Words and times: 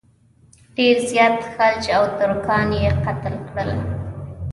ډېر 0.75 0.95
زیات 1.09 1.37
خلج 1.53 1.81
او 1.97 2.03
ترکان 2.19 2.67
یې 2.81 2.89
قتل 3.05 3.35
کړل. 3.49 3.71